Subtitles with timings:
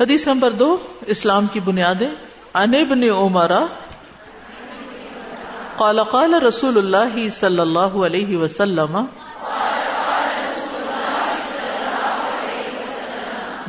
[0.00, 2.08] حدیث نمبر دو، اسلام کی بنیادیں۔
[2.54, 3.50] ان ابن عمر
[5.76, 9.04] قال قال رسول اللہ صلی اللہ علیہ وسلم،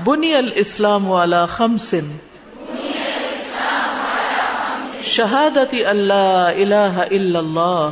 [0.04, 1.96] بنی الاسلام على خمس۔
[5.04, 7.90] شہادت اللہ الہ الا اللہ۔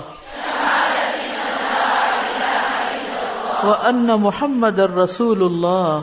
[3.63, 5.99] وان محمد الرسول اللہ۔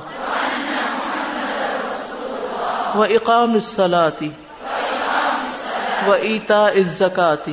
[2.95, 4.27] و اقام الصلاة
[6.07, 7.51] و ایتاء الزکاة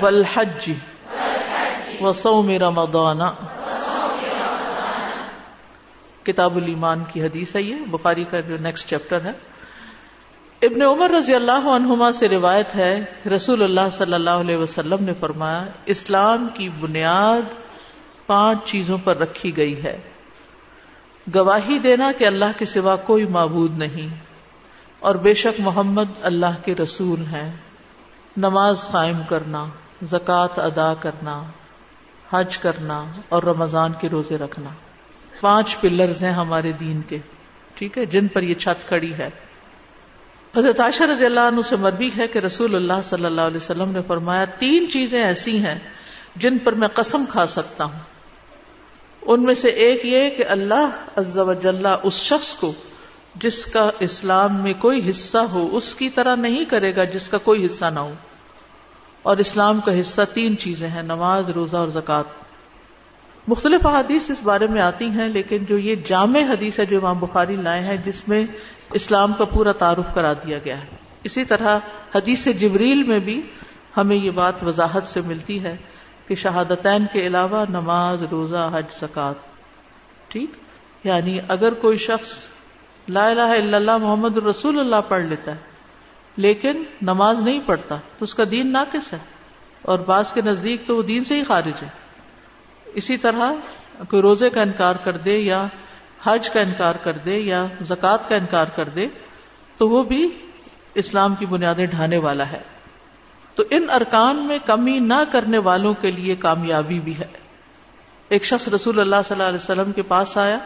[0.00, 0.72] والحج
[2.00, 3.18] و صوم رمضان
[6.22, 9.32] کتاب الایمان کی حدیث ہے یہ، بخاری کا جو نیکسٹ چیپٹر ہے۔
[10.62, 13.04] ابن عمر رضی اللہ عنہما سے روایت ہے،
[13.36, 17.42] رسول اللہ صلی اللہ علیہ وسلم نے فرمایا، اسلام کی بنیاد
[18.26, 20.15] پانچ چیزوں پر رکھی گئی ہے۔
[21.34, 24.14] گواہی دینا کہ اللہ کے سوا کوئی معبود نہیں۔
[24.98, 27.52] اور بے شک محمد اللہ کے رسول ہیں۔
[28.36, 29.66] نماز قائم کرنا،
[30.02, 31.42] زکوٰۃ ادا کرنا،
[32.32, 34.70] حج کرنا اور رمضان کے روزے رکھنا۔
[35.40, 37.18] پانچ پلرز ہیں ہمارے دین کے۔
[37.74, 39.30] ٹھیک ہے؟ جن پر یہ چھت کھڑی ہے۔
[40.56, 43.90] حضرت عائشہ رضی اللہ عنہ سے مربی ہے کہ رسول اللہ صلی اللہ علیہ وسلم
[43.90, 45.78] نے فرمایا، تین چیزیں ایسی ہیں
[46.36, 48.15] جن پر میں قسم کھا سکتا ہوں۔
[49.26, 52.72] ان میں سے ایک یہ کہ اللہ عز و جل اس شخص کو
[53.34, 57.38] جس کا اسلام میں کوئی حصہ ہو، اس کی طرح نہیں کرے گا جس کا
[57.38, 58.14] کوئی حصہ نہ ہو۔
[59.22, 62.22] اور اسلام کا حصہ تین چیزیں ہیں، نماز، روزہ اور زکوٰۃ۔
[63.48, 67.18] مختلف احادیث اس بارے میں آتی ہیں، لیکن جو یہ جامع حدیث ہے جو امام
[67.18, 68.44] بخاری لائے ہیں، جس میں
[68.92, 70.86] اسلام کا پورا تعارف کرا دیا گیا ہے۔
[71.24, 71.78] اسی طرح
[72.14, 73.40] حدیث جبریل میں بھی
[73.96, 75.76] ہمیں یہ بات وضاحت سے ملتی ہے
[76.28, 79.34] کہ شہادتین کے علاوہ نماز، روزہ، حج زکات
[80.28, 80.50] ٹھیک؟
[81.04, 82.32] یعنی اگر کوئی شخص
[83.08, 85.74] لا الہ الا اللہ محمد الرسول اللہ پڑھ لیتا ہے،
[86.36, 89.18] لیکن نماز نہیں پڑھتا، تو اس کا دین ناقص ہے،
[89.82, 91.88] اور بعض کے نزدیک تو وہ دین سے ہی خارج ہے۔
[92.94, 93.52] اسی طرح
[94.08, 95.66] کوئی روزے کا انکار کر دے یا
[96.24, 99.08] حج کا انکار کر دے یا زکوٰۃ کا انکار کر دے،
[99.76, 100.28] تو وہ بھی
[100.94, 102.60] اسلام کی بنیادیں ڈھانے والا ہے۔
[103.56, 107.26] تو ان ارکان میں کمی نہ کرنے والوں کے لیے کامیابی بھی ہے۔
[108.28, 110.58] ایک شخص رسول اللہ صلی اللہ علیہ وسلم کے پاس آیا۔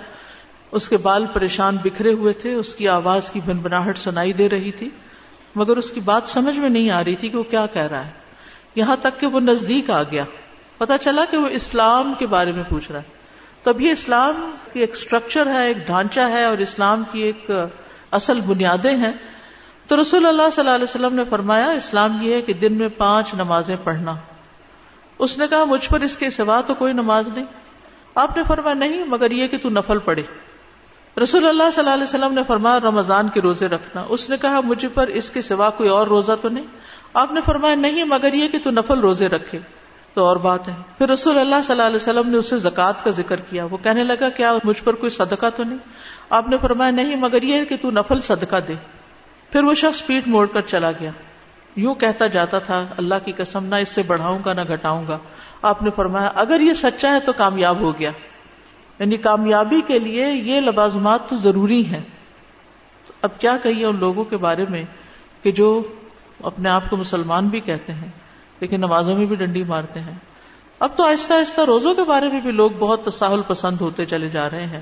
[0.73, 4.73] اس کے بال پریشان بکھرے ہوئے تھے۔ اس کی آواز کی بنبناہٹ سنائی دے رہی
[4.73, 4.89] تھی۔
[5.55, 8.07] مگر اس کی بات سمجھ میں نہیں آ رہی تھی کہ وہ کیا کہہ رہا
[8.07, 8.11] ہے۔
[8.75, 10.25] یہاں تک کہ وہ نزدیک آ گیا۔
[10.79, 13.21] پتا چلا کہ وہ اسلام کے بارے میں پوچھ رہا ہے۔
[13.63, 17.51] تب یہ اسلام کی ایک اسٹرکچر ہے، ایک ڈھانچہ ہے اور اسلام کی ایک
[18.11, 19.13] اصل بنیادیں ہیں۔
[19.91, 22.89] تو رسول اللہ صلی اللہ علیہ وسلم نے فرمایا، اسلام یہ ہے کہ دن میں
[22.97, 24.15] پانچ نمازیں پڑھنا۔
[25.19, 27.45] اس نے کہا، مجھ پر اس کے سوا تو کوئی نماز نہیں۔
[28.15, 30.23] آپ نے فرمایا، نہیں، مگر یہ کہ تو نفل پڑھے۔
[31.23, 34.61] رسول اللہ صلی اللہ علیہ وسلم نے فرمایا، رمضان کے روزے رکھنا۔ اس نے کہا
[34.65, 36.65] مجھے پر اس کے سوا کوئی اور روزہ تو نہیں۔
[37.15, 39.59] آپ نے فرمایا، نہیں، مگر یہ کہ تو نفل روزے رکھے۔
[40.15, 43.11] تو اور بات ہے۔ پھر رسول اللہ صلی اللہ علیہ وسلم نے اسے زکوٰۃ کا
[43.11, 45.79] ذکر کیا۔ وہ کہنے لگا، کیا مجھ پر کوئی صدقہ تو نہیں؟
[46.31, 49.00] آپ نے فرمایا، نہیں، مگر یہ کہ تو نفل صدقہ دے۔
[49.51, 51.11] پھر وہ شخص پیٹ موڑ کر چلا گیا۔
[51.77, 55.19] یوں کہتا جاتا تھا، اللہ کی قسم، نہ اس سے بڑھاؤں گا، نہ گھٹاؤں گا۔
[55.63, 58.11] آپ نے فرمایا، اگر یہ سچا ہے تو کامیاب ہو گیا۔
[58.99, 62.01] یعنی کامیابی کے لیے یہ لبازمات تو ضروری ہیں۔
[63.23, 64.85] اب کیا کہیے ان لوگوں کے بارے میں
[65.43, 65.83] کہ جو
[66.43, 68.09] اپنے آپ کو مسلمان بھی کہتے ہیں،
[68.61, 70.15] لیکن نمازوں میں بھی ڈنڈی مارتے ہیں۔
[70.79, 74.29] اب تو آہستہ آہستہ روزوں کے بارے میں بھی لوگ بہت تساہل پسند ہوتے چلے
[74.29, 74.81] جا رہے ہیں۔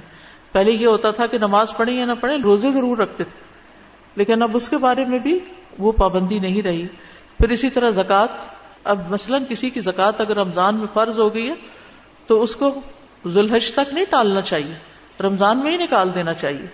[0.52, 3.47] پہلے یہ ہوتا تھا کہ نماز پڑھیں یا نہ پڑھیں، روزے ضرور رکھتے تھے۔
[4.18, 5.38] لیکن اب اس کے بارے میں بھی
[5.78, 6.86] وہ پابندی نہیں رہی۔
[7.38, 8.26] پھر اسی طرح زکوٰۃ۔
[8.84, 11.54] اب مثلاً کسی کی زکوٰۃ اگر رمضان میں فرض ہو گئی ہے
[12.26, 12.80] تو اس کو
[13.26, 14.74] ذوالحج تک نہیں ٹالنا چاہیے۔
[15.22, 16.66] رمضان میں ہی نکال دینا چاہیے۔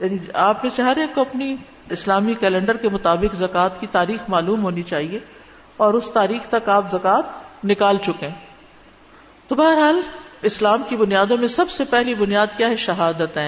[0.00, 1.56] یعنی آپ میں سے ہر ایک کو اپنی
[1.90, 5.18] اسلامی کیلنڈر کے مطابق زکوٰۃ کی تاریخ معلوم ہونی چاہیے
[5.76, 7.24] اور اس تاریخ تک آپ زکات
[7.64, 8.28] نکال چکے
[9.48, 10.00] تو بہرحال
[10.42, 13.38] اسلام کی بنیادوں میں سب سے پہلی بنیاد کیا ہے؟ شہادت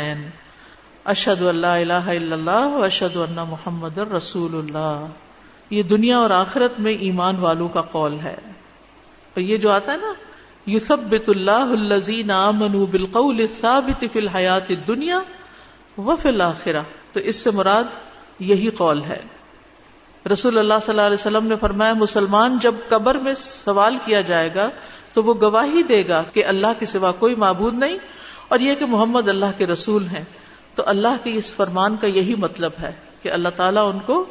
[1.08, 5.06] اشد اللہ الہ الا اللہ اشد اللہ محمد رسول اللہ۔
[5.70, 8.36] یہ دنیا اور آخرت میں ایمان والوں کا قول ہے۔
[9.28, 10.12] اور یہ جو آتا ہے نا
[10.66, 12.30] یوسبت اللہ الزین
[12.90, 15.20] بالقول الثابت فی الحیات دنیا
[15.98, 17.84] و فی الآخرہ تو اس سے مراد
[18.38, 19.20] یہی قول ہے۔
[20.32, 24.54] رسول اللہ صلی اللہ علیہ وسلم نے فرمایا، مسلمان جب قبر میں سوال کیا جائے
[24.54, 24.70] گا،
[25.14, 27.98] تو وہ گواہی دے گا کہ اللہ کے سوا کوئی معبود نہیں
[28.48, 30.24] اور یہ کہ محمد اللہ کے رسول ہیں۔
[30.78, 32.92] تو اللہ کے اس فرمان کا یہی مطلب ہے
[33.22, 34.24] کہ اللہ تعالیٰ ان کو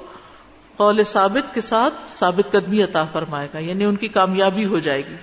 [0.78, 5.06] قول ثابت کے ساتھ ثابت قدمی عطا فرمائے گا یعنی ان کی کامیابی ہو جائے
[5.06, 5.16] گی۔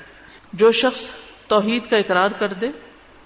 [0.53, 1.05] جو شخص
[1.49, 2.69] توحید کا اقرار کر دے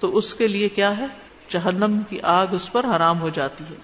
[0.01, 1.07] تو اس کے لیے کیا ہے؟
[1.51, 3.75] جہنم کی آگ اس پر حرام ہو جاتی ہے۔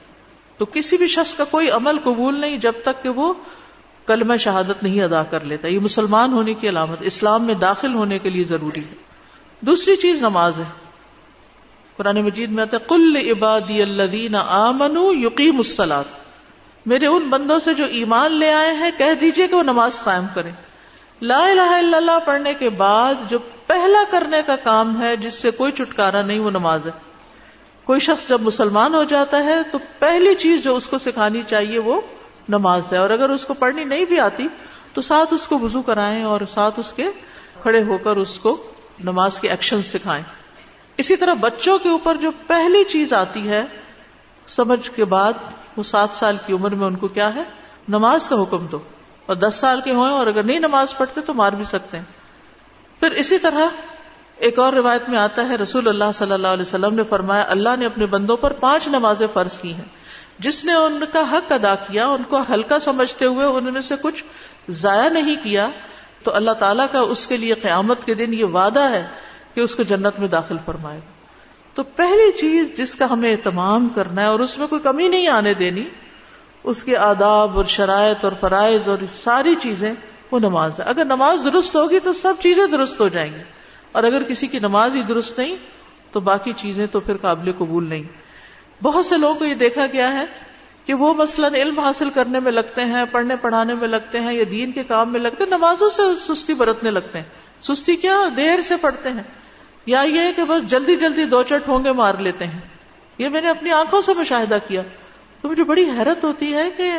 [0.58, 3.34] تو کسی بھی شخص کا کوئی عمل قبول نہیں جب تک کہ وہ
[4.06, 8.18] کلمہ شہادت نہیں ادا کر لیتا۔ یہ مسلمان ہونے کی علامت، اسلام میں داخل ہونے
[8.18, 8.94] کے لیے ضروری ہے۔
[9.60, 10.84] دوسری چیز نماز ہے۔
[11.96, 16.04] قرآن مجید میں آتا ہے کل عبادی اللہ آمن یقین السلاد
[16.86, 20.24] میرے ان بندوں سے جو ایمان لے آئے ہیں، کہہ دیجیے کہ وہ نماز قائم
[20.34, 20.52] کریں۔
[21.22, 25.50] لا الہ الا اللہ پڑھنے کے بعد جو پہلا کرنے کا کام ہے، جس سے
[25.50, 26.90] کوئی چھٹکارا نہیں، وہ نماز ہے۔
[27.84, 31.78] کوئی شخص جب مسلمان ہو جاتا ہے، تو پہلی چیز جو اس کو سکھانی چاہیے،
[31.78, 32.00] وہ
[32.48, 34.48] نماز ہے۔ اور اگر اس کو پڑھنی نہیں بھی آتی،
[34.92, 37.10] تو ساتھ اس کو وضو کرائیں اور ساتھ اس کے
[37.62, 38.62] کھڑے ہو کر اس کو
[38.98, 40.43] نماز کے ایکشن سکھائیں۔
[40.96, 43.64] اسی طرح بچوں کے اوپر جو پہلی چیز آتی ہے،
[44.48, 45.32] سمجھ کے بعد
[45.76, 47.42] وہ سات سال کی عمر میں ان کو کیا ہے؟
[47.88, 48.78] نماز کا حکم دو۔
[49.26, 52.04] اور دس سال کے ہوئے اور اگر نہیں نماز پڑھتے تو مار بھی سکتے ہیں۔
[53.00, 53.68] پھر اسی طرح
[54.36, 57.68] ایک اور روایت میں آتا ہے، رسول اللہ صلی اللہ علیہ وسلم نے فرمایا، اللہ
[57.78, 59.84] نے اپنے بندوں پر پانچ نمازیں فرض کی ہیں۔
[60.38, 63.94] جس نے ان کا حق ادا کیا، ان کو ہلکا سمجھتے ہوئے ان میں سے
[64.02, 64.24] کچھ
[64.68, 65.68] ضائع نہیں کیا،
[66.22, 69.06] تو اللہ تعالیٰ کا اس کے لیے قیامت کے دن یہ وعدہ ہے
[69.54, 71.24] کہ اس کو جنت میں داخل فرمائے۔ گا
[71.74, 75.28] تو پہلی چیز جس کا ہمیں اہتمام کرنا ہے اور اس میں کوئی کمی نہیں
[75.28, 75.84] آنے دینی،
[76.64, 79.92] اس کے آداب اور شرائط اور فرائض اور ساری چیزیں،
[80.30, 83.42] وہ نماز ہے۔ اگر نماز درست ہوگی تو سب چیزیں درست ہو جائیں گی۔
[83.92, 85.56] اور اگر کسی کی نماز ہی درست نہیں،
[86.12, 88.02] تو باقی چیزیں تو پھر قابل قبول نہیں۔
[88.82, 90.24] بہت سے لوگوں کو یہ دیکھا گیا ہے
[90.84, 94.44] کہ وہ مثلاً علم حاصل کرنے میں لگتے ہیں، پڑھنے پڑھانے میں لگتے ہیں یا
[94.50, 97.26] دین کے کام میں لگتے ہیں، نمازوں سے سستی برتنے لگتے ہیں۔
[97.62, 99.43] سستی کیا؟ دیر سے پڑھتے ہیں۔
[99.86, 102.60] یا یہ کہ بس جلدی جلدی دو چٹ ہونگے مار لیتے ہیں۔
[103.18, 104.82] یہ میں نے اپنی آنکھوں سے مشاہدہ کیا۔
[105.40, 106.90] تو مجھے بڑی حیرت ہوتی ہے کہ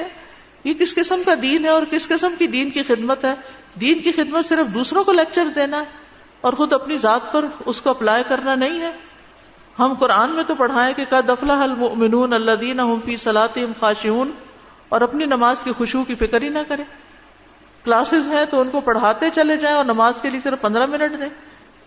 [0.64, 3.34] یہ کس قسم کا دین ہے اور کس قسم کی دین کی خدمت ہے۔
[3.82, 5.86] دین کی خدمت صرف دوسروں کو لیکچر دینا ہے
[6.42, 8.92] اور خود اپنی ذات پر اس کو اپلائی کرنا نہیں ہے۔
[9.80, 14.32] ہم قرآن میں تو پڑھائیں کہ کا دفلا المؤمنون اللہ دین فی صلاحم خاشعون
[14.90, 16.84] اور اپنی نماز کی خوشبو کی فکر ہی نہ کریں۔
[17.84, 21.20] کلاسز ہیں تو ان کو پڑھاتے چلے جائیں اور نماز کے لیے صرف پندرہ منٹ
[21.20, 21.30] دیں۔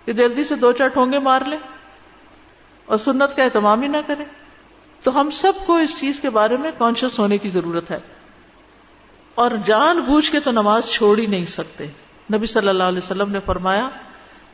[0.08, 1.58] کہ جلدی سے دو چار ٹھونگے مار لیں
[2.84, 4.24] اور سنت کا اہتمام ہی نہ کریں۔
[5.02, 7.98] تو ہم سب کو اس چیز کے بارے میں کانشیس ہونے کی ضرورت ہے۔
[9.34, 11.86] اور جان بوجھ کے تو نماز چھوڑ ہی نہیں سکتے۔
[12.34, 13.88] نبی صلی اللہ علیہ وسلم نے فرمایا،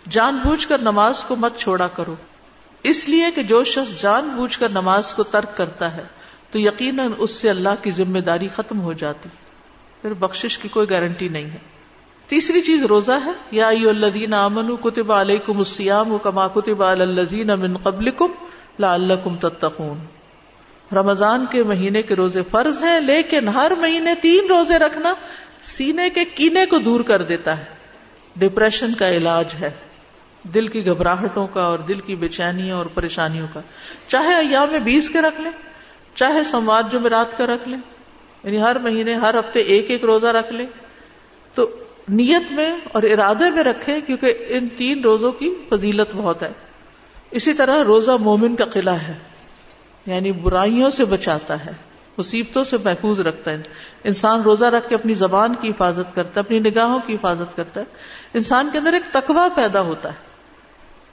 [0.08, 2.14] جان بوجھ کر نماز کو مت چھوڑا کرو۔
[2.82, 6.04] اس لیے کہ جو شخص جان بوجھ کر نماز کو ترک کرتا ہے،
[6.50, 9.28] تو یقیناً اس سے اللہ کی ذمہ داری ختم ہو جاتی۔
[10.02, 11.73] پھر بخشش کی کوئی گارنٹی نہیں ہے۔
[12.28, 17.76] تیسری چیز روزہ ہے۔ یا الذین آمنوا کتب علیکم الصیام کما کتب علی الذین من
[17.76, 18.26] قبلکم
[18.78, 19.98] لعلکم تتقون۔
[20.92, 25.14] رمضان کے مہینے کے روزے فرض ہیں، لیکن ہر مہینے تین روزے رکھنا
[25.62, 27.64] سینے کے کینے کو دور کر دیتا ہے۔
[28.36, 29.70] ڈپریشن کا علاج ہے۔
[30.42, 33.60] دل کی گھبراہٹوں کا اور دل کی بے چینیوں اور پریشانیوں کا۔
[34.08, 35.50] چاہے ایام میں بیس کے رکھ لیں،
[36.14, 37.78] چاہے سمواد جمعرات کا رکھ لیں
[38.44, 40.66] یعنی ہر مہینے، ہر ہفتے ایک ایک روزہ رکھ لیں۔
[41.54, 41.70] تو
[42.08, 46.52] نیت میں اور ارادے میں رکھیں کیونکہ ان تین روزوں کی فضیلت بہت ہے۔
[47.30, 49.14] اسی طرح روزہ مومن کا قلعہ ہے
[50.06, 51.72] یعنی برائیوں سے بچاتا ہے،
[52.18, 53.62] مصیبتوں سے محفوظ رکھتا ہے۔
[54.04, 57.80] انسان روزہ رکھ کے اپنی زبان کی حفاظت کرتا ہے، اپنی نگاہوں کی حفاظت کرتا
[57.80, 57.84] ہے۔
[58.34, 60.34] انسان کے اندر ایک تقوی پیدا ہوتا ہے۔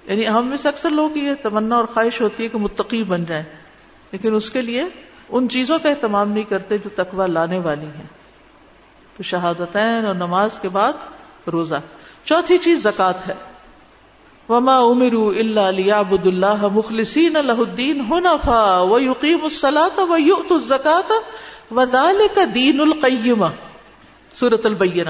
[0.04, 3.26] یعنی ہم میں سے اکثر لوگ یہ تمنا اور خواہش ہوتی ہے کہ متقی بن
[3.26, 3.44] جائیں،
[4.12, 4.84] لیکن اس کے لیے
[5.30, 8.20] ان چیزوں کا اہتمام نہیں کرتے جو تقوی لانے والی ہیں۔
[9.18, 10.94] تو شہادتین اور نماز کے بعد
[11.47, 11.75] روزہ۔
[12.25, 13.33] چوتھی چیز زکات ہے۔
[14.49, 21.13] وما امر اللہ لیعبد اللہ مخلصین الہ الدین حنفا ویقیم الصلاة ویؤت الزکاة
[21.71, 23.45] وذالک دین القیمہ
[24.33, 25.09] سورة البینہ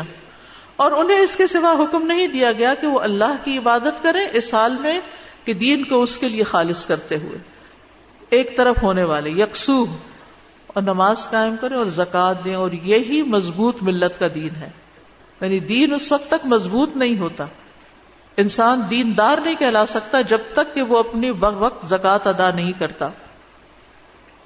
[0.75, 4.27] اور انہیں اس کے سوا حکم نہیں دیا گیا کہ وہ اللہ کی عبادت کریں
[4.31, 4.99] اس حال میں
[5.45, 7.37] کہ دین کو اس کے لیے خالص کرتے ہوئے۔
[8.29, 9.85] ایک طرف ہونے والے۔ یکسو۔
[10.73, 14.69] اور نماز قائم کریں اور زکات دیں اور یہی مضبوط ملت کا دین ہے۔
[15.41, 17.45] یعنی دین اس وقت تک مضبوط نہیں ہوتا۔
[18.37, 23.09] انسان دیندار نہیں کہلا سکتا جب تک کہ وہ اپنی وقت زکات ادا نہیں کرتا۔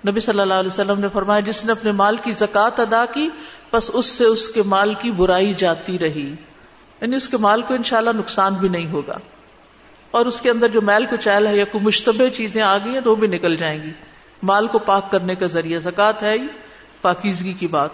[0.07, 3.29] نبی صلی اللہ علیہ وسلم نے فرمایا، جس نے اپنے مال کی زکات ادا کی،
[3.73, 6.35] بس اس سے اس کے مال کی برائی جاتی رہی۔
[7.01, 9.17] یعنی اس کے مال کو انشاءاللہ نقصان بھی نہیں ہوگا۔
[10.11, 13.01] اور اس کے اندر جو میل کو ہے یا کوئی مشتبہ چیزیں آ گئی ہیں
[13.01, 13.91] تو وہ بھی نکل جائیں گی۔
[14.45, 16.47] مال کو پاک کرنے کا ذریعہ زکات ہے ہی،
[17.01, 17.89] پاکیزگی کی بات۔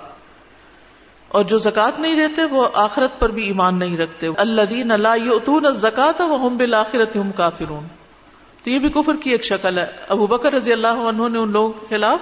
[1.28, 5.72] اور جو زکات نہیں رہتے وہ آخرت پر بھی ایمان نہیں رکھتے۔ اللہ دین اللہ
[5.72, 7.88] زکات وہ ہم بالآخرت ہم کافرون۔
[8.64, 11.52] تو یہ بھی کفر کی ایک شکل ہے۔ ابو بکر رضی اللہ عنہ نے ان
[11.52, 12.20] لوگوں کے خلاف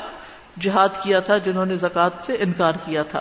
[0.59, 3.19] جہاد کیا تھا، جنہوں نے زکات سے انکار کیا تھا۔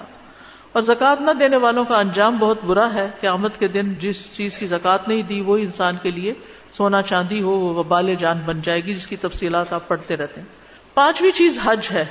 [0.73, 4.29] اور زکات نہ دینے والوں کا انجام بہت برا ہے۔ کہ آمد کے دن جس
[4.37, 6.35] چیز کی زکات نہیں دی وہ انسان کے لیے
[6.73, 10.41] سونا چاندی ہو، وہ بال جان بن جائے گی، جس کی تفصیلات آپ پڑھتے رہتے
[10.41, 10.68] ہیں۔
[10.99, 12.05] پانچویں چیز حج ہے۔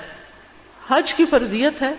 [0.90, 1.94] حج کی فرضیت ہے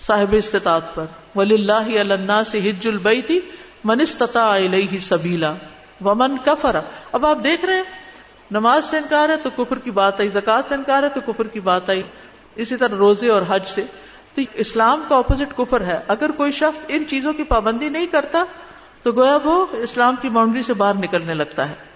[0.00, 1.04] صاحب استطاعت پر۔
[1.36, 3.40] ولی اللہ اللہ سے ہج البئی تھی
[3.84, 4.56] منستتا
[5.00, 5.52] سبیلا
[6.04, 6.76] ومن کفر
[7.12, 7.82] اب آپ دیکھ رہے ہیں،
[8.50, 11.46] نماز سے انکار ہے تو کفر کی بات آئی زکات سے انکار ہے تو کفر
[11.46, 12.02] کی بات آئی۔
[12.56, 13.84] اسی طرح روزے اور حج سے۔
[14.34, 18.44] تو اسلام کا اپوزٹ کفر ہے۔ اگر کوئی شخص ان چیزوں کی پابندی نہیں کرتا
[19.02, 21.95] تو گویا وہ اسلام کی باؤنڈری سے باہر نکلنے لگتا ہے۔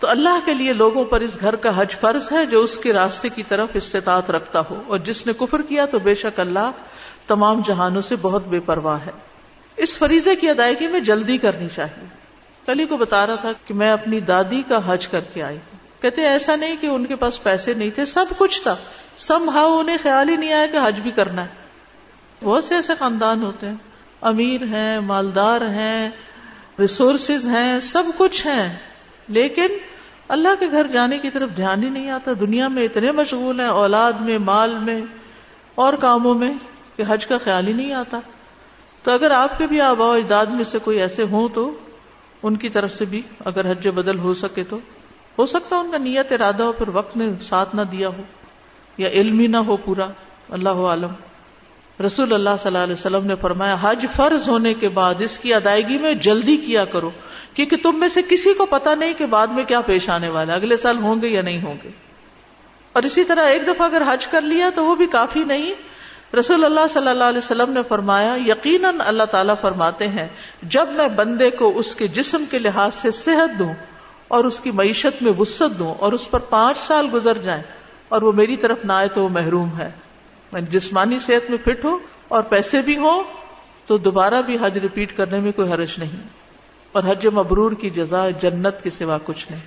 [0.00, 2.92] تو اللہ کے لیے لوگوں پر اس گھر کا حج فرض ہے جو اس کے
[2.92, 6.70] راستے کی طرف استطاعت رکھتا ہو اور جس نے کفر کیا تو بے شک اللہ
[7.26, 9.10] تمام جہانوں سے بہت بے پرواہ ہے۔
[9.76, 12.06] اس فریضے کی ادائیگی میں جلدی کرنی چاہیے۔
[12.66, 15.58] کلی کو بتا رہا تھا کہ میں اپنی دادی کا حج کر کے آئی
[16.00, 18.76] کہتے ایسا نہیں کہ ان کے پاس پیسے نہیں تھے، سب کچھ تھا۔
[19.16, 21.48] سم ہاؤ انہیں خیال ہی نہیں آیا کہ حج بھی کرنا ہے۔
[22.44, 23.74] بہت سے ایسے خاندان ہوتے ہیں۔
[24.20, 26.10] امیر ہیں، مالدار ہیں
[26.78, 28.76] ریسورسز ہیں، سب کچھ ہیں۔
[29.28, 29.66] لیکن
[30.30, 33.68] اللہ کے گھر جانے کی طرف دھیان ہی نہیں آتا۔ دنیا میں اتنے مشغول ہیں،
[33.68, 35.00] اولاد میں، مال میں،
[35.74, 36.54] اور کاموں میں
[36.96, 38.20] کہ حج کا خیال ہی نہیں آتا۔
[39.02, 41.70] تو اگر آپ کے بھی آبا اجداد میں سے کوئی ایسے ہوں تو
[42.42, 44.78] ان کی طرف سے بھی اگر حج بدل ہو سکے تو
[45.38, 48.22] ہو سکتا ان کا نیت، ارادہ ہو پھر وقت نے ساتھ نہ دیا ہو
[48.96, 50.06] یا علم ہی نہ ہو پورا۔
[50.48, 51.10] اللہ عالم۔
[52.06, 55.54] رسول اللہ صلی اللہ علیہ وسلم نے فرمایا، حج فرض ہونے کے بعد اس کی
[55.54, 57.10] ادائیگی میں جلدی کیا کرو۔
[57.60, 60.54] کیونکہ تم میں سے کسی کو پتا نہیں کہ بعد میں کیا پیش آنے والا
[60.54, 61.88] اگلے سال ہوں گے یا نہیں ہوں گے۔
[62.92, 65.74] اور اسی طرح ایک دفعہ اگر حج کر لیا تو وہ بھی کافی نہیں۔
[66.36, 70.28] رسول اللہ صلی اللہ علیہ وسلم نے فرمایا، یقیناً اللہ تعالیٰ فرماتے ہیں،
[70.62, 73.72] جب میں بندے کو اس کے جسم کے لحاظ سے صحت دوں
[74.28, 77.62] اور اس کی معیشت میں وسط دوں اور اس پر پانچ سال گزر جائیں
[78.08, 79.90] اور وہ میری طرف نہ آئے تو وہ محروم ہے۔
[80.52, 81.98] میں جسمانی صحت میں فٹ ہو
[82.28, 83.22] اور پیسے بھی ہوں
[83.86, 86.40] تو دوبارہ بھی حج ریپیٹ کرنے میں کوئی حرج نہیں۔
[86.92, 89.60] اور حج مبرور کی جزا جنت کے سوا کچھ نہیں۔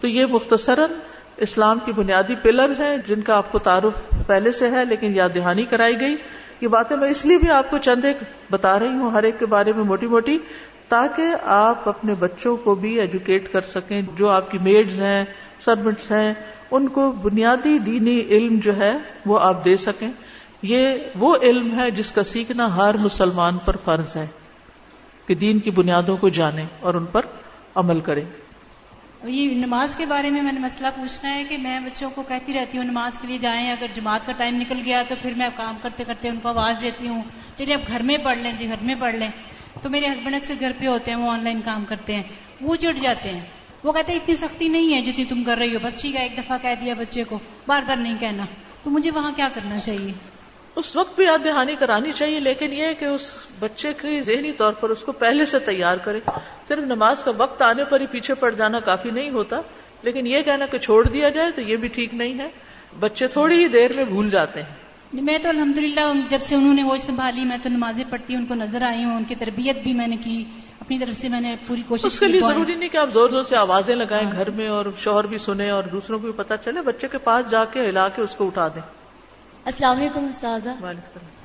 [0.00, 0.90] تو یہ مختصراً
[1.36, 5.28] اسلام کی بنیادی پلرز ہیں جن کا آپ کو تعارف پہلے سے ہے لیکن یاد
[5.34, 6.16] دہانی کرائی گئی۔
[6.60, 8.16] یہ باتیں میں اس لیے بھی آپ کو چند ایک
[8.50, 10.38] بتا رہی ہوں، ہر ایک کے بارے میں موٹی موٹی،
[10.88, 15.24] تاکہ آپ اپنے بچوں کو بھی ایجوکیٹ کر سکیں۔ جو آپ کی میڈز ہیں
[15.60, 16.34] سرمنٹس ہیں،
[16.70, 18.92] ان کو بنیادی دینی علم جو ہے
[19.26, 20.10] وہ آپ دے سکیں۔
[20.62, 24.26] یہ وہ علم ہے جس کا سیکھنا ہر مسلمان پر فرض ہے۔
[25.26, 27.26] کہ دین کی بنیادوں کو جانیں اور ان پر
[27.74, 28.24] عمل کریں۔
[29.24, 32.52] یہ نماز کے بارے میں میں نے مسئلہ پوچھنا ہے کہ میں بچوں کو کہتی
[32.52, 35.48] رہتی ہوں نماز کے لیے جائیں، اگر جماعت کا ٹائم نکل گیا تو پھر میں
[35.56, 37.22] کام کرتے کرتے ان کو آواز دیتی ہوں،
[37.56, 39.28] چلیے اب گھر میں پڑھ لیں جی گھر میں پڑھ لیں۔
[39.82, 42.22] تو میرے ہسبینڈ اکثر گھر پہ ہوتے ہیں، وہ آن لائن کام کرتے ہیں،
[42.60, 43.40] وہ چڑ جاتے ہیں۔
[43.84, 46.22] وہ کہتے ہیں اتنی سختی نہیں ہے جتنی تم کر رہی ہو، بس ٹھیک ہے،
[46.22, 48.44] ایک دفعہ کہہ دیا بچے کو، بار بار نہیں کہنا۔
[48.82, 50.12] تو مجھے وہاں کیا کرنا چاہیے؟
[50.80, 54.72] اس وقت بھی یاد دہانی کرانی چاہیے لیکن یہ کہ اس بچے کی ذہنی طور
[54.72, 56.20] پر اس کو پہلے سے تیار کرے۔
[56.68, 59.60] صرف نماز کا وقت آنے پر ہی پیچھے پڑ جانا کافی نہیں ہوتا
[60.02, 62.48] لیکن یہ کہنا کہ چھوڑ دیا جائے تو یہ بھی ٹھیک نہیں ہے۔
[63.00, 64.74] بچے تھوڑی ہی دیر میں بھول جاتے ہیں۔
[65.12, 68.46] میں تو الحمدللہ جب سے انہوں نے وہ سنبھالی میں تو نمازیں پڑھتی ہوں ان
[68.46, 70.44] کو نظر آئی ہوں ان کی تربیت بھی میں نے کی
[70.80, 73.30] اپنی طرف سے میں نے پوری کوشش اس کے لیے ضروری نہیں کہ آپ زور
[73.30, 76.32] زور سے آوازیں لگائیں ہاں۔ گھر میں اور شوہر بھی سنیں اور دوسروں کو بھی
[76.32, 78.99] پتا چلے بچے کے پاس جا کے ہلا کے اس کو اٹھا دیں۔
[79.64, 80.70] السلام علیکم استاذہ۔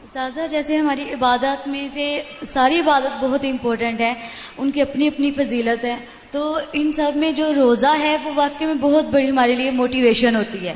[0.04, 4.14] استاذہ جیسے ہماری عبادت میں سے ساری عبادت بہت امپورٹنٹ ہے
[4.58, 5.96] ان کی اپنی اپنی فضیلت ہے۔
[6.32, 10.36] تو ان سب میں جو روزہ ہے وہ واقعی میں بہت بڑی ہمارے لیے موٹیویشن
[10.36, 10.76] ہوتی ہے۔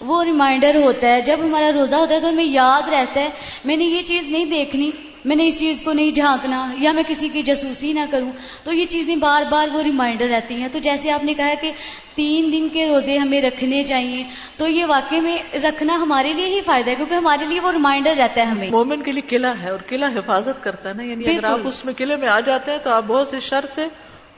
[0.00, 3.28] وہ ریمائنڈر ہوتا ہے جب ہمارا روزہ ہوتا ہے تو ہمیں یاد رہتا ہے
[3.64, 4.90] میں نے یہ چیز نہیں دیکھنی۔
[5.24, 8.30] میں نے اس چیز کو نہیں جھانکنا یا میں کسی کی جاسوسی نہ کروں
[8.64, 11.72] تو یہ چیزیں بار بار وہ ریمائنڈر رہتی ہیں۔ تو جیسے آپ نے کہا کہ
[12.14, 14.24] تین دن کے روزے ہمیں رکھنے چاہیے
[14.56, 18.14] تو یہ واقعی میں رکھنا ہمارے لیے ہی فائدہ ہے کیونکہ ہمارے لیے وہ ریمائنڈر
[18.18, 21.36] رہتا ہے ہمیں۔ مومن کے لیے قلعہ ہے اور قلعہ حفاظت کرتا ہے نا یعنی
[21.36, 23.86] اگر آپ اس میں قلعے میں آ جاتے ہیں تو آپ بہت سے شر سے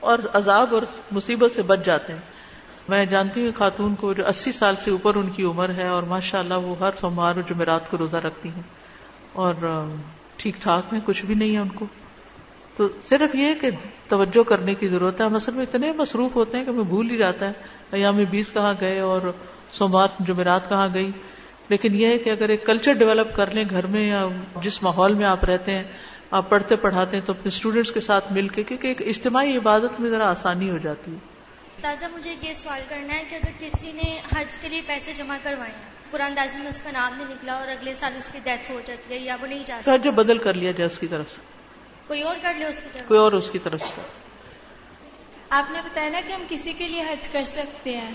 [0.01, 2.21] اور عذاب اور مصیبت سے بچ جاتے ہیں۔
[2.89, 6.03] میں جانتی ہوں خاتون کو جو اسی سال سے اوپر ان کی عمر ہے اور
[6.03, 8.62] ماشاء اللہ وہ ہر سوموار اور جمعرات کو روزہ رکھتی ہیں۔
[9.33, 9.55] اور
[10.43, 11.87] ٹھیک ٹھاک ہیں کچھ بھی نہیں ہے ان کو۔
[12.77, 13.71] تو صرف یہ کہ
[14.09, 17.17] توجہ کرنے کی ضرورت ہے۔ مثلا میں اتنے مصروف ہوتے ہیں کہ میں بھول ہی
[17.17, 17.53] جاتا ہے۔
[17.99, 19.21] یا بیس کہاں گئے اور
[19.73, 21.11] سوموار جمعرات کہاں گئی۔
[21.69, 24.29] لیکن یہ ہے کہ اگر ایک کلچر ڈیولپ کر لیں گھر میں یا
[24.63, 25.85] جس ماحول میں آپ رہتے ہیں،
[26.31, 30.01] آپ پڑھتے پڑھاتے ہیں تو اپنے اسٹوڈینٹس کے ساتھ مل کے، کیونکہ ایک اجتماعی عبادت
[30.01, 31.19] میں ذرا آسانی ہو جاتی ہے۔
[31.81, 35.37] تازہ مجھے یہ سوال کرنا ہے کہ اگر کسی نے حج کے لیے پیسے جمع
[35.43, 38.38] کروائے ہیں قرآن دازی میں اس کا نام نہیں نکلا اور اگلے سال اس کی
[38.45, 40.99] ڈیتھ ہو جاتی ہے یا وہ نہیں جا سکتا۔ جو بدل کر لیا جائے اس
[40.99, 41.40] کی طرف سے۔
[42.07, 44.00] کوئی اور کر لے اس کی طرف۔ کوئی اور اس کی طرف سے۔
[45.50, 48.14] آپ نے بتایا نا کہ ہم کسی کے لیے حج کر سکتے ہیں۔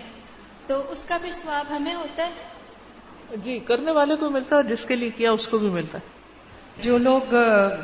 [0.67, 2.31] تو اس کا پھر سواب ہمیں ہوتا ہے؟
[3.43, 5.97] جی کرنے والے کو ملتا ہے اور جس کے لیے کیا اس کو بھی ملتا
[5.97, 6.17] ہے۔
[6.81, 7.21] جو لوگ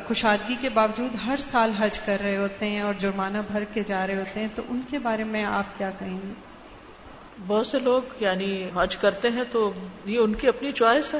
[0.09, 4.07] کشادگی کے باوجود ہر سال حج کر رہے ہوتے ہیں اور جرمانہ بھر کے جا
[4.07, 6.52] رہے ہوتے ہیں تو ان کے بارے میں آپ کیا کہیں گے؟
[7.47, 9.71] بہت سے لوگ یعنی حج کرتے ہیں تو
[10.05, 11.19] یہ ان کی اپنی چوائس ہے۔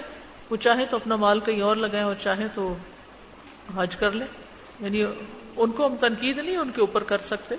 [0.50, 2.76] وہ چاہے تو اپنا مال کہیں اور لگائیں اور چاہے تو
[3.76, 4.28] حج کر لیں۔
[4.80, 5.06] یعنی
[5.56, 7.56] ان کو ہم تنقید نہیں ان کے اوپر کر سکتے۔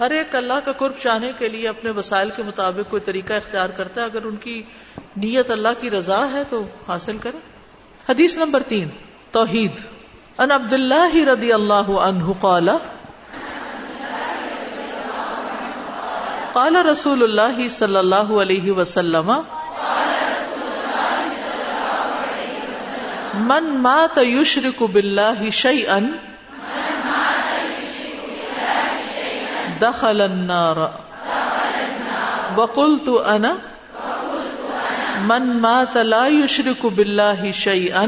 [0.00, 3.68] ہر ایک اللہ کا قرب چاہنے کے لیے اپنے وسائل کے مطابق کوئی طریقہ اختیار
[3.68, 4.62] کرتا ہے۔ اگر ان کی
[5.16, 7.38] نیت اللہ کی رضا ہے تو حاصل کرے
[8.08, 8.88] حدیث نمبر تین،
[9.30, 9.72] توحید۔
[10.38, 12.68] ان عبد اللہ رضی اللہ عنہ قال
[16.52, 19.32] قال رسول اللہ صلی اللہ علیہ وسلم،
[23.44, 25.98] من مات یشرک باللہ شیئا
[29.80, 30.76] دخل النار.
[32.56, 33.54] وقلت انا،
[35.26, 38.04] من مات لا يشرك بالله شيئا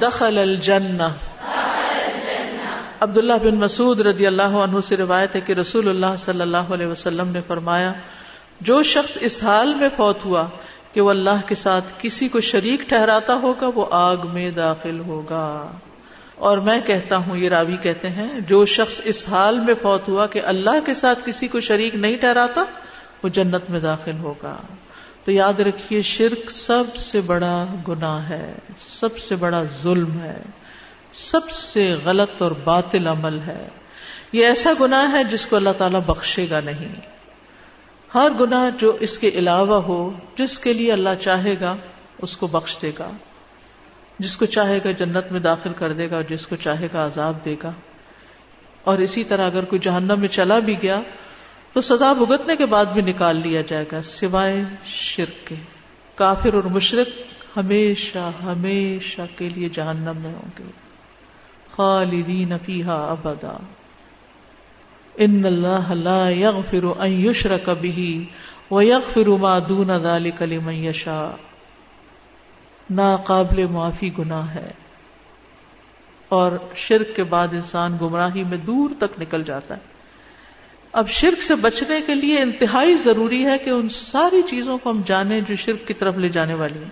[0.00, 1.08] دخل الجنہ.
[3.02, 6.86] عبداللہ بن مسعود رضی اللہ عنہ سے روایت ہے کہ رسول اللہ صلی اللہ علیہ
[6.86, 7.92] وسلم نے فرمایا،
[8.60, 10.46] جو شخص اس حال میں فوت ہوا
[10.92, 15.70] کہ وہ اللہ کے ساتھ کسی کو شریک ٹھہراتا ہوگا، وہ آگ میں داخل ہوگا۔
[16.34, 20.26] اور میں کہتا ہوں، یہ راوی کہتے ہیں، جو شخص اس حال میں فوت ہوا
[20.26, 22.64] کہ اللہ کے ساتھ کسی کو شریک نہیں ٹھہراتا،
[23.22, 24.56] وہ جنت میں داخل ہوگا۔
[25.24, 30.42] تو یاد رکھیے، شرک سب سے بڑا گناہ ہے، سب سے بڑا ظلم ہے۔
[31.12, 33.68] سب سے غلط اور باطل عمل ہے۔
[34.32, 36.88] یہ ایسا گناہ ہے جس کو اللہ تعالیٰ بخشے گا نہیں۔
[38.14, 41.76] ہر گناہ جو اس کے علاوہ ہو، جس کے لیے اللہ چاہے گا،
[42.22, 43.10] اس کو بخش دے گا۔
[44.18, 47.06] جس کو چاہے گا جنت میں داخل کر دے گا، اور جس کو چاہے گا
[47.06, 47.70] عذاب دے گا۔
[48.84, 51.00] اور اسی طرح اگر کوئی جہنم میں چلا بھی گیا،
[51.72, 55.54] تو سزا بھگتنے کے بعد بھی نکال لیا جائے گا، سوائے شرک کے۔
[56.14, 57.08] کافر اور مشرق
[57.56, 60.81] ہمیشہ ہمیشہ کے لیے جہنم میں ہوں گے۔
[61.76, 63.56] خالدین فیہا ابدا۔
[65.16, 68.22] ان اللہ لا یغفر ان یشرک به
[68.70, 71.36] ویغفر ما دون ذلك لمن یشاء۔
[72.90, 74.70] ناقابل معافی گناہ ہے۔
[76.28, 79.80] اور شرک کے بعد انسان گمراہی میں دور تک نکل جاتا ہے۔
[80.92, 85.02] اب شرک سے بچنے کے لیے انتہائی ضروری ہے کہ ان ساری چیزوں کو ہم
[85.06, 86.90] جانیں جو شرک کی طرف لے جانے والی ہیں۔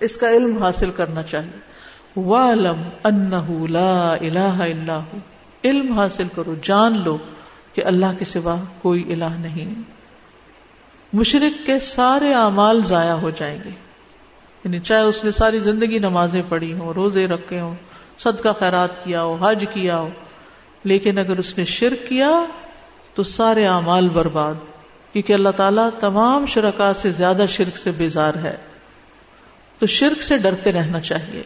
[0.00, 1.75] اس کا علم حاصل کرنا چاہیے۔
[2.16, 5.18] وَعْلَمْ أَنَّهُ لَا إِلَهَ إِلَّهُ
[5.64, 7.18] علم حاصل کرو، جان لو
[7.72, 9.82] کہ اللہ کے سوا کوئی الہ نہیں۔
[11.12, 13.70] مشرق کے سارے اعمال ضائع ہو جائیں گے۔
[14.64, 17.74] یعنی چاہے اس نے ساری زندگی نمازیں پڑھی ہوں، روزے رکھے ہوں،
[18.18, 20.08] صدقہ خیرات کیا ہو، حج کیا ہو،
[20.84, 22.30] لیکن اگر اس نے شرک کیا
[23.14, 24.54] تو سارے اعمال برباد۔
[25.12, 28.56] کیونکہ اللہ تعالیٰ تمام شرکا سے زیادہ شرک سے بیزار ہے۔
[29.78, 31.42] تو شرک سے ڈرتے رہنا چاہیے۔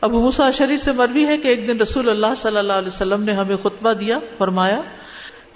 [0.00, 3.22] ابو موسا شریف سے مروی ہے کہ ایک دن رسول اللہ صلی اللہ علیہ وسلم
[3.22, 4.80] نے ہمیں خطبہ دیا، فرمایا،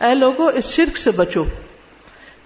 [0.00, 1.44] اے لوگوں اس شرک سے بچو،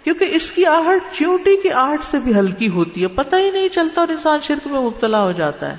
[0.04, 3.68] کیونکہ اس کی آہٹ چیونٹی کی آہٹ سے بھی ہلکی ہوتی ہے، پتہ ہی نہیں
[3.68, 5.76] چلتا اور انسان شرک میں مبتلا ہو جاتا ہے۔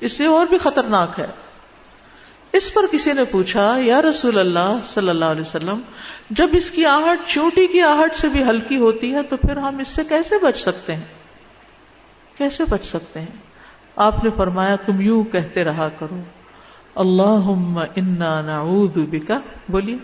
[0.00, 1.26] اس سے اور بھی خطرناک ہے۔
[2.52, 5.80] اس پر کسی نے پوچھا، یا رسول اللہ صلی اللہ علیہ وسلم،
[6.30, 9.78] جب اس کی آہٹ چوٹی کی آہٹ سے بھی ہلکی ہوتی ہے، تو پھر ہم
[9.78, 11.04] اس سے کیسے بچ سکتے ہیں؟
[12.38, 13.47] کیسے بچ سکتے ہیں؟
[13.98, 16.20] آپ نے فرمایا تم یوں کہتے رہا کرو
[16.94, 17.48] اللہ
[17.96, 19.96] انا نعوذ بکا بولیے۔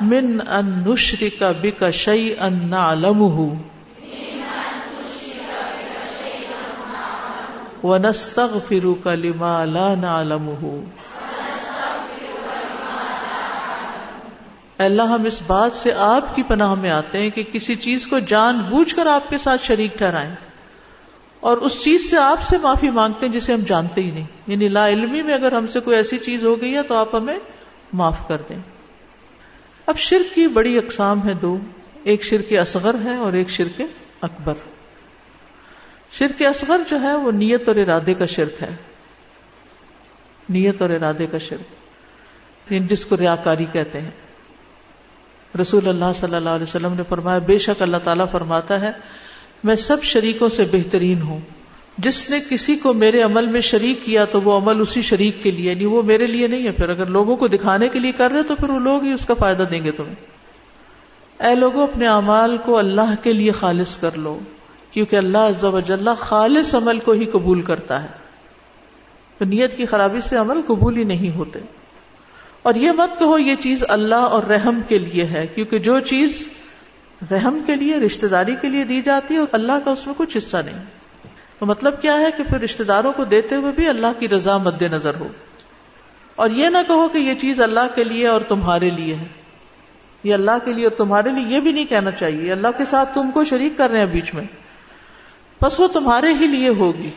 [0.00, 3.48] من ان نشرک بک شیئا نعلمه
[7.84, 10.80] ونستغفرك لما لا نعلمه
[14.84, 18.18] اللہ ہم اس بات سے آپ کی پناہ میں آتے ہیں کہ کسی چیز کو
[18.18, 20.34] جان بوجھ کر آپ کے ساتھ شریک ٹھہرائیں
[21.40, 24.68] اور اس چیز سے آپ سے معافی مانگتے ہیں جسے ہم جانتے ہی نہیں۔ یعنی
[24.68, 27.38] لا علمی میں اگر ہم سے کوئی ایسی چیز ہو گئی ہے تو آپ ہمیں
[27.92, 28.58] معاف کر دیں۔
[29.86, 31.58] اب شرک کی بڑی اقسام ہے دو۔
[32.04, 33.82] ایک شرک اصغر ہے اور ایک شرک
[34.20, 34.54] اکبر۔
[36.12, 38.76] شرک اصغر جو ہے وہ نیت اور ارادے کا شرک ہے۔
[40.48, 41.74] نیت اور ارادے کا شرک۔
[42.72, 44.10] یعنی جس کو ریاکاری کہتے ہیں۔
[45.60, 48.92] رسول اللہ صلی اللہ علیہ وسلم نے فرمایا، بے شک اللہ تعالیٰ فرماتا ہے،
[49.64, 51.40] میں سب شریکوں سے بہترین ہوں۔
[51.98, 55.50] جس نے کسی کو میرے عمل میں شریک کیا تو وہ عمل اسی شریک کے
[55.50, 58.30] لیے نہیں وہ میرے لیے نہیں ہے۔ پھر اگر لوگوں کو دکھانے کے لیے کر
[58.30, 60.14] رہے تو پھر وہ لوگ ہی اس کا فائدہ دیں گے تمہیں۔
[61.42, 64.38] اے لوگوں، اپنے اعمال کو اللہ کے لیے خالص کر لو،
[64.90, 68.08] کیونکہ اللہ عز و جل خالص عمل کو ہی قبول کرتا ہے۔
[69.38, 71.58] تو نیت کی خرابی سے عمل قبول ہی نہیں ہوتے۔
[72.62, 76.48] اور یہ مت کہو یہ چیز اللہ اور رحم کے لیے ہے، کیونکہ جو چیز
[77.30, 80.14] رحم کے لیے رشتے داری کے لیے دی جاتی ہے، اور اللہ کا اس میں
[80.16, 80.84] کچھ حصہ نہیں۔
[81.58, 84.56] تو مطلب کیا ہے کہ پھر رشتے داروں کو دیتے ہوئے بھی اللہ کی رضا
[84.56, 85.28] مد نظر ہو۔
[86.36, 89.24] اور یہ نہ کہو کہ یہ چیز اللہ کے لیے اور تمہارے لیے ہے۔
[90.24, 93.14] یہ اللہ کے لیے اور تمہارے لیے یہ بھی نہیں کہنا چاہیے۔ اللہ کے ساتھ
[93.14, 94.44] تم کو شریک کر رہے ہیں بیچ میں۔
[95.62, 97.10] بس وہ تمہارے ہی لیے ہوگی۔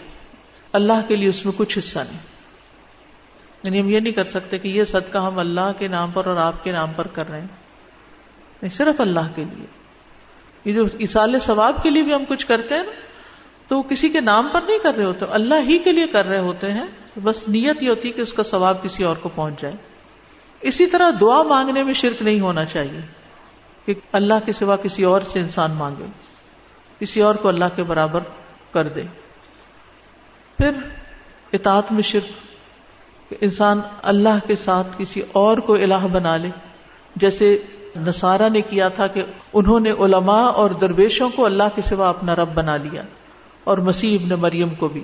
[0.74, 2.33] اللہ کے لیے اس میں کچھ حصہ نہیں۔
[3.64, 6.38] یعنی ہم یہ نہیں کر سکتے کہ یہ صدقہ ہم اللہ کے نام پر اور
[6.38, 7.48] آپ کے نام پر کر رہے ہیں۔
[8.62, 9.66] نہیں، صرف اللہ کے لیے۔
[10.66, 12.92] یہ جو اصال ثواب کے لیے بھی ہم کچھ کرتے ہیں نا،
[13.68, 16.26] تو وہ کسی کے نام پر نہیں کر رہے ہوتے، اللہ ہی کے لیے کر
[16.26, 16.86] رہے ہوتے ہیں۔
[17.24, 19.76] بس نیت یہ ہوتی ہے کہ اس کا ثواب کسی اور کو پہنچ جائے۔
[20.62, 23.00] اسی طرح دعا مانگنے میں شرک نہیں ہونا چاہیے
[23.86, 26.06] کہ اللہ کے سوا کسی اور سے انسان مانگے،
[27.00, 28.20] کسی اور کو اللہ کے برابر
[28.72, 29.02] کر دے۔
[30.58, 30.72] پھر
[31.54, 32.43] اطاعت میں شرک
[33.34, 36.50] کہ انسان اللہ کے ساتھ کسی اور کو الہ بنا لے۔
[37.16, 37.58] جیسے
[37.96, 42.36] نصارہ نے کیا تھا کہ انہوں نے علماء اور درویشوں کو اللہ کے سوا اپنا
[42.36, 43.02] رب بنا لیا
[43.64, 45.04] اور مسیح ابن مریم کو بھی۔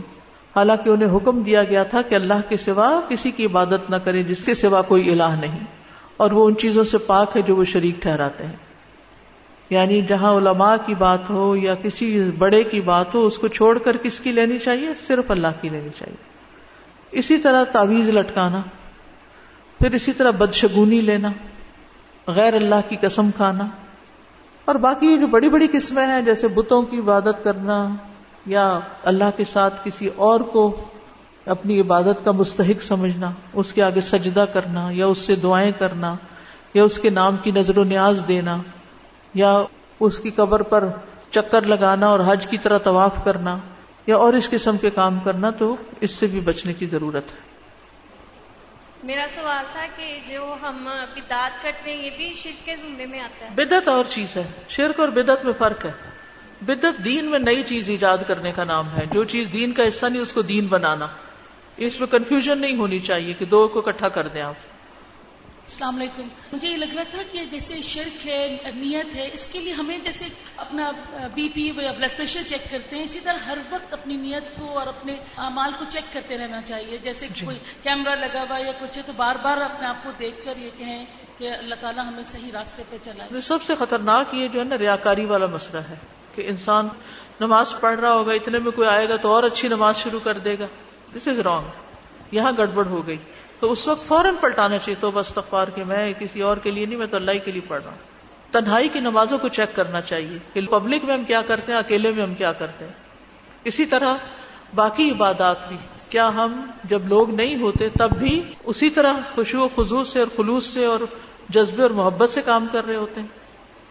[0.55, 4.23] حالانکہ انہیں حکم دیا گیا تھا کہ اللہ کے سوا کسی کی عبادت نہ کرے
[4.23, 5.59] جس کے سوا کوئی الہ نہیں۔
[6.17, 8.55] اور وہ ان چیزوں سے پاک ہے جو وہ شریک ٹھہراتے ہیں۔
[9.69, 13.77] یعنی جہاں علماء کی بات ہو یا کسی بڑے کی بات ہو، اس کو چھوڑ
[13.77, 16.28] کر کس کی لینی چاہیے؟ صرف اللہ کی لینی چاہیے۔
[17.11, 18.61] اسی طرح تعویذ لٹکانا،
[19.79, 21.29] پھر اسی طرح بدشگونی لینا،
[22.27, 23.65] غیر اللہ کی قسم کھانا،
[24.65, 27.87] اور باقی جو بڑی بڑی قسمیں ہیں، جیسے بتوں کی عبادت کرنا
[28.45, 30.63] یا اللہ کے ساتھ کسی اور کو
[31.45, 36.15] اپنی عبادت کا مستحق سمجھنا، اس کے آگے سجدہ کرنا یا اس سے دعائیں کرنا
[36.73, 38.57] یا اس کے نام کی نظر و نیاز دینا
[39.33, 39.57] یا
[39.99, 40.87] اس کی قبر پر
[41.31, 43.57] چکر لگانا اور حج کی طرح طواف کرنا۔
[44.07, 47.49] یا اور اس قسم کے کام کرنا تو اس سے بھی بچنے کی ضرورت ہے۔
[49.03, 53.19] میرا سوال تھا کہ جو ہم بدعت کرتے ہیں یہ بھی شرک کے زمرے میں
[53.19, 55.91] آتا ہے۔ بدت اور چیز ہے۔ شرک اور بدت میں فرق ہے۔
[56.61, 60.05] بدت دین میں نئی چیز ایجاد کرنے کا نام ہے۔ جو چیز دین کا حصہ
[60.05, 61.07] نہیں اس کو دین بنانا۔
[61.77, 64.55] اس میں کنفیوژن نہیں ہونی چاہیے کہ دو کو اکٹھا کر دیں آپ۔
[65.69, 69.59] السلام علیکم۔ مجھے یہ لگ رہا تھا کہ جیسے شرک ہے نیت ہے اس کے
[69.59, 70.25] لیے ہمیں جیسے
[70.57, 70.91] اپنا
[71.33, 74.79] بی پی یا بلڈ پریشر چیک کرتے ہیں۔ اسی طرح ہر وقت اپنی نیت کو
[74.79, 78.71] اور اپنے مال کو چیک کرتے رہنا چاہیے۔ جیسے جی۔ کوئی کیمرہ لگا ہوا یا
[78.79, 81.05] کچھ ہے تو بار بار اپنے آپ کو دیکھ کر یہ کہیں
[81.37, 84.77] کہ اللہ تعالیٰ ہمیں صحیح راستے پہ چلا سب سے خطرناک یہ جو ہے نا
[84.77, 85.95] ریاکاری والا مسئلہ ہے
[86.35, 86.87] کہ انسان
[87.39, 90.37] نماز پڑھ رہا ہوگا اتنے میں کوئی آئے گا تو اور اچھی نماز شروع کر
[90.37, 90.65] دے گا۔
[91.15, 91.67] دس از رانگ
[92.31, 93.17] یہاں گڑبڑ ہو گئی۔
[93.59, 96.85] تو اس وقت فوراً پلٹانا چاہیے تو بس تخوار کے میں کسی اور کے لیے
[96.85, 97.97] نہیں، میں تو اللہ کے لیے پڑھ رہا ہوں۔
[98.51, 102.11] تنہائی کی نمازوں کو چیک کرنا چاہیے کہ پبلک میں ہم کیا کرتے ہیں، اکیلے
[102.11, 102.91] میں ہم کیا کرتے ہیں۔
[103.63, 104.15] اسی طرح
[104.75, 105.77] باقی عبادات بھی۔
[106.09, 110.27] کیا ہم جب لوگ نہیں ہوتے تب بھی اسی طرح خوشو و خزو سے اور
[110.37, 110.99] خلوص سے اور
[111.49, 113.27] جذبے اور محبت سے کام کر رہے ہوتے ہیں؟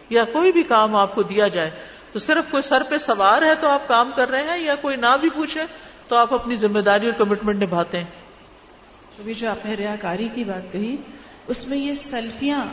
[0.09, 1.69] یا کوئی بھی کام آپ کو دیا جائے
[2.13, 4.95] تو صرف کوئی سر پہ سوار ہے تو آپ کام کر رہے ہیں، یا کوئی
[4.95, 5.61] نہ بھی پوچھے
[6.07, 8.05] تو آپ اپنی ذمہ داری اور کمٹمنٹ نبھاتے ہیں۔
[9.19, 10.95] ابھی جو آپ نے ریا کاری کی بات کہی
[11.47, 12.65] اس میں یہ سیلفیاں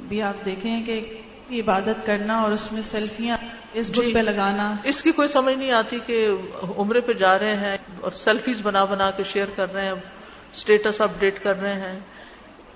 [0.00, 3.36] بھی آپ دیکھیں کہ عبادت کرنا اور اس میں سیلفیاں
[3.72, 6.28] اس بک جی پہ لگانا۔ اس کی کوئی سمجھ نہیں آتی کہ
[6.76, 9.92] عمرے پہ جا رہے ہیں اور سیلفیز بنا بنا کے شیئر کر رہے ہیں
[10.52, 12.00] اسٹیٹس اپ ڈیٹ کر رہے ہیں۔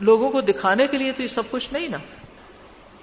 [0.01, 1.99] لوگوں کو دکھانے کے لیے تو یہ سب کچھ نہیں نا۔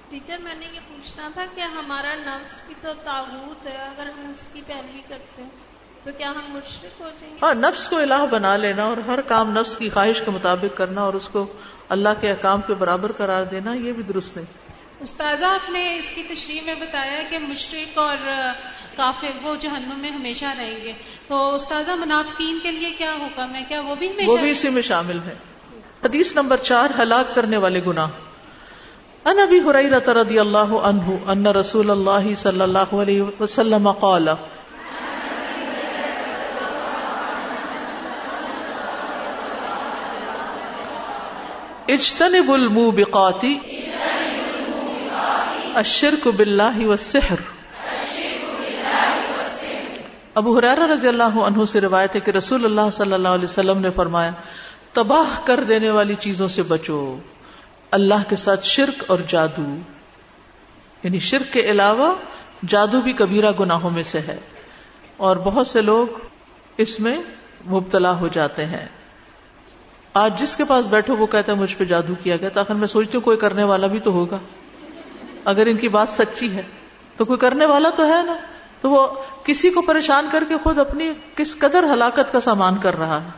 [0.10, 4.32] ٹیچر میں نے یہ پوچھنا تھا کہ ہمارا نفس بھی تو تعبت ہے اگر ہم
[4.36, 5.67] اس کی پیروی کرتے ہیں۔
[6.08, 9.22] تو کیا ہم مشرق ہو جائیں گے؟ ہاں نفس کو الہ بنا لینا اور ہر
[9.22, 11.46] کام نفس کی خواہش کے مطابق کرنا اور اس کو
[11.90, 14.46] اللہ کے احکام کے برابر قرار دینا یہ بھی درست نہیں۔
[15.00, 18.18] استاذہ آپ نے اس کی تشریح میں بتایا کہ مشرق اور
[18.96, 20.94] کافر وہ جہنم میں ہمیشہ رہیں گے۔
[21.28, 24.70] تو استاذہ منافقین کے لیے کیا حکم ہے کیا وہ بھی ہمیشہ وہ بھی اسی
[24.70, 25.36] میں شامل ہے
[26.04, 28.08] حدیث نمبر چار ہلاک کرنے والے گناہ۔
[29.26, 34.30] ان ابی حریرہ رضی اللہ عنہ ان رسول اللہ صلی اللہ علیہ وسلم قال
[41.88, 43.60] اجتنب الموبقاتی
[45.74, 47.36] الشرک باللہ والسحر.
[50.34, 53.78] ابو حرار رضی اللہ عنہ سے روایت ہے کہ رسول اللہ صلی اللہ علیہ وسلم
[53.78, 54.32] نے فرمایا،
[54.94, 57.18] تباہ کر دینے والی چیزوں سے بچو،
[57.92, 59.78] اللہ کے ساتھ شرک اور جادو۔
[61.04, 62.16] یعنی شرک کے علاوہ
[62.68, 64.38] جادو بھی کبیرہ گناہوں میں سے ہے۔
[65.18, 66.08] اور بہت سے لوگ
[66.78, 67.18] اس میں
[67.66, 68.86] مبتلا ہو جاتے ہیں۔
[70.18, 72.88] آج جس کے پاس بیٹھو وہ کہتا ہے مجھ پہ جادو کیا گیا تاکہ میں
[72.88, 74.38] سوچتی ہوں کوئی کرنے والا بھی تو ہوگا۔
[75.46, 76.62] اگر ان کی بات سچی ہے،
[77.18, 78.38] تو کوئی کرنے والا تو ہے نا۔
[78.82, 79.08] تو وہ
[79.44, 83.30] کسی کو پریشان کر کے خود اپنی کس قدر ہلاکت کا سامان کر رہا ہے۔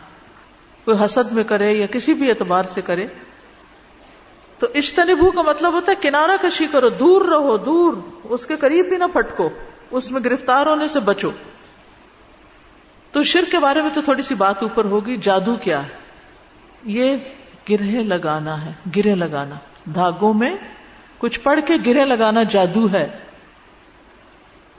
[0.86, 3.08] کوئی حسد میں کرے یا کسی بھی اعتبار سے کرے۔
[4.60, 8.86] تو اشتنبو کا مطلب ہوتا ہے کنارہ کشی کرو، دور رہو، دور۔ اس کے قریب
[8.86, 9.50] بھی نہ پھٹکو،
[9.92, 11.32] اس میں گرفتار ہونے سے بچو۔
[13.12, 15.99] تو شر کے بارے میں تو تھوڑی سی بات اوپر ہوگی، جادو کیا ہے؟
[16.84, 17.18] یہ
[17.70, 19.56] گرہ لگانا ہے، گرے لگانا۔
[19.94, 20.56] دھاگوں میں
[21.18, 23.08] کچھ پڑھ کے گرے لگانا جادو ہے۔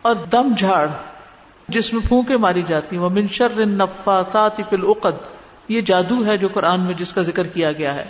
[0.02, 0.86] اور دم جھاڑ،
[1.68, 5.22] جس میں پھونکے ماری جاتی وہ منشر نفاثات فی العقد۔
[5.68, 8.04] یہ جادو ہے جو قرآن میں جس کا ذکر کیا گیا ہے۔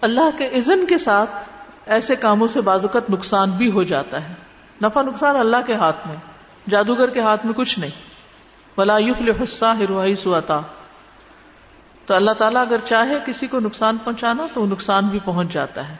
[0.00, 1.48] اللہ کے اذن کے ساتھ
[1.86, 4.34] ایسے کاموں سے بازوقت نقصان بھی ہو جاتا ہے۔
[4.82, 6.16] نفع نقصان اللہ کے ہاتھ میں،
[6.70, 7.90] جادوگر کے ہاتھ میں کچھ نہیں۔
[8.78, 8.98] ولا
[9.42, 10.60] حصہ ہروائی سواتا
[12.10, 15.88] تو اللہ تعالیٰ اگر چاہے کسی کو نقصان پہنچانا تو وہ نقصان بھی پہنچ جاتا
[15.88, 15.96] ہے۔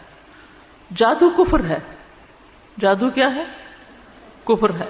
[0.97, 1.79] جادو کفر ہے۔
[2.81, 3.45] جادو کیا ہے؟
[4.45, 4.89] کفر ہے۔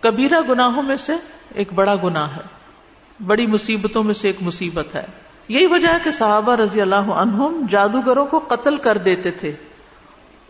[0.00, 1.12] کبیرہ گناہوں میں سے
[1.54, 2.40] ایک بڑا گناہ ہے۔
[3.26, 5.04] بڑی مصیبتوں میں سے ایک مصیبت ہے۔
[5.48, 9.52] یہی وجہ ہے کہ صحابہ رضی اللہ عنہم جادوگروں کو قتل کر دیتے تھے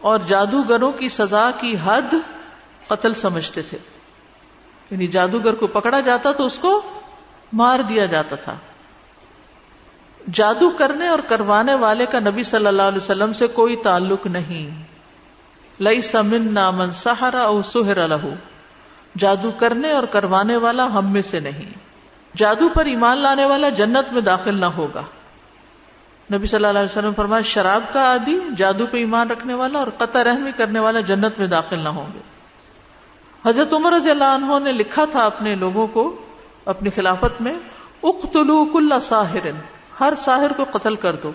[0.00, 2.14] اور جادوگروں کی سزا کی حد
[2.88, 3.78] قتل سمجھتے تھے۔
[4.90, 6.82] یعنی جادوگر کو پکڑا جاتا تو اس کو
[7.52, 8.56] مار دیا جاتا تھا۔
[10.32, 14.82] جادو کرنے اور کروانے والے کا نبی صلی اللہ علیہ وسلم سے کوئی تعلق نہیں۔
[15.82, 18.26] لئی سمن نامن سہارا او سہر الح
[19.18, 21.78] جادو کرنے اور کروانے والا ہم میں سے نہیں۔
[22.37, 25.02] جادو پر ایمان لانے والا جنت میں داخل نہ ہوگا۔
[26.32, 29.87] نبی صلی اللہ علیہ وسلم فرمایا شراب کا عادی، جادو پہ ایمان رکھنے والا اور
[29.98, 32.20] قطع رحمی کرنے والا جنت میں داخل نہ ہوں گے۔
[33.48, 36.16] حضرت عمر رضی اللہ عنہ نے لکھا تھا اپنے لوگوں کو
[36.64, 37.54] اپنی خلافت میں
[38.02, 39.48] اقتلو کل ساحر
[40.00, 41.33] ہر ساحر کو قتل کر دو۔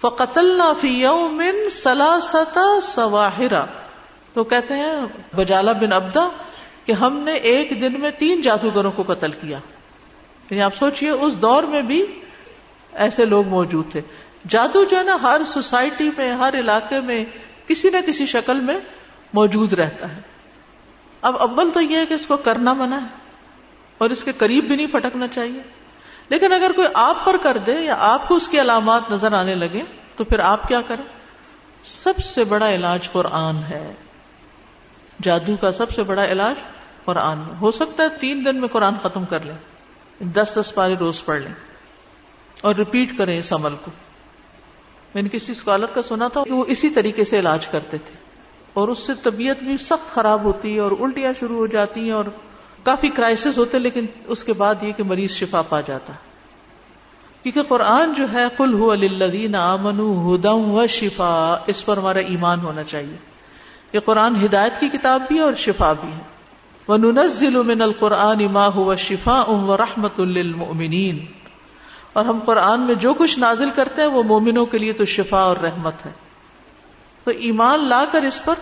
[0.00, 3.64] فقتل فی یوم سلاستا سواہرا
[4.34, 4.94] تو کہتے ہیں
[5.36, 6.28] بجالا بن ابدا
[6.84, 9.58] کہ ہم نے ایک دن میں تین جادوگروں کو قتل کیا۔
[10.50, 12.20] یعنی آپ سوچئے اس دور میں بھی
[12.92, 14.00] ایسے لوگ موجود تھے۔
[14.48, 17.24] جادو جو ہے نا، ہر سوسائٹی میں، ہر علاقے میں
[17.66, 18.78] کسی نہ کسی شکل میں
[19.32, 20.20] موجود رہتا ہے۔
[21.20, 23.18] اب اول تو یہ ہے کہ اس کو کرنا منع ہے
[23.98, 25.83] اور اس کے قریب بھی نہیں پھٹکنا چاہیے۔
[26.28, 29.54] لیکن اگر کوئی آپ پر کر دے یا آپ کو اس کی علامات نظر آنے
[29.54, 29.82] لگے،
[30.16, 31.04] تو پھر آپ کیا کریں؟
[31.84, 33.94] سب سے بڑا علاج قرآن ہے۔
[35.22, 36.54] جادو کا سب سے بڑا علاج
[37.04, 39.56] قرآن ہو سکتا ہے تین دن میں قرآن ختم کر لیں،
[40.24, 41.52] دس دس پارے روز پڑھ لیں
[42.60, 43.90] اور ریپیٹ کریں اس عمل کو۔
[45.14, 48.16] میں نے کسی اسکالر کا سنا تھا کہ وہ اسی طریقے سے علاج کرتے تھے
[48.72, 52.12] اور اس سے طبیعت بھی سخت خراب ہوتی ہے اور الٹیاں شروع ہو جاتی ہیں
[52.12, 52.24] اور
[52.84, 56.12] کافی کرائسس ہوتے، لیکن اس کے بعد یہ کہ مریض شفا پا جاتا۔
[57.42, 62.82] کیونکہ قرآن جو ہے کل ہُدین آمن ہدم و شفا اس پر ہمارا ایمان ہونا
[62.82, 63.16] چاہیے۔
[63.92, 66.22] یہ قرآن ہدایت کی کتاب بھی ہے اور شفا بھی ہے۔
[66.88, 71.18] وَنُنَزِّلُ مِنَ الْقُرْآنِ مَا هُوَ شِفَاءٌ وَرَحْمَةٌ لِّلْمُؤْمِنِينَ۔
[72.12, 75.38] اور ہم قرآن میں جو کچھ نازل کرتے ہیں، وہ مومنوں کے لیے تو شفا
[75.38, 76.10] اور رحمت ہے۔
[77.24, 78.54] تو ایمان لا کر اس پر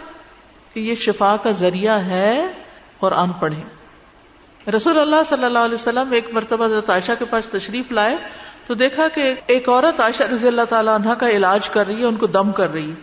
[0.75, 2.47] کہ یہ شفا کا ذریعہ ہے،
[3.01, 3.82] قرآن پڑھیں۔
[4.68, 8.16] رسول اللہ صلی اللہ علیہ وسلم ایک مرتبہ حضرت عائشہ کے پاس تشریف لائے
[8.66, 12.07] تو دیکھا کہ ایک عورت عائشہ رضی اللہ تعالیٰ عنہ کا علاج کر رہی ہے،
[12.07, 12.94] ان کو دم کر رہی ہے۔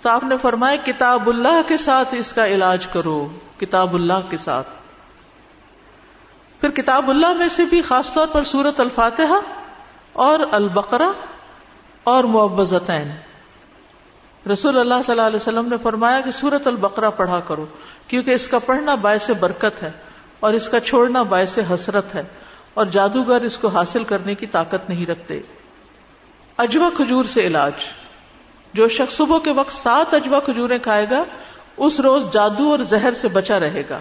[0.00, 3.28] تو آپ نے فرمایا، کتاب اللہ کے ساتھ اس کا علاج کرو،
[3.60, 4.68] کتاب اللہ کے ساتھ۔
[6.60, 9.40] پھر کتاب اللہ میں سے بھی خاص طور پر سورت الفاتحہ
[10.12, 11.08] اور البقرہ
[12.04, 13.10] اور معوضتین
[14.52, 17.66] رسول اللہ صلی اللہ علیہ وسلم نے فرمایا کہ سورت البقرہ پڑھا کرو،
[18.06, 19.90] کیونکہ اس کا پڑھنا باعث برکت ہے۔
[20.40, 22.22] اور اس کا چھوڑنا باعث حسرت ہے
[22.74, 25.40] اور جادوگر اس کو حاصل کرنے کی طاقت نہیں رکھتے۔
[26.56, 27.72] اجوا کھجور سے علاج۔
[28.74, 31.24] جو شخص صبح کے وقت سات اجوا کھجوریں کھائے گا،
[31.76, 34.00] اس روز جادو اور زہر سے بچا رہے گا۔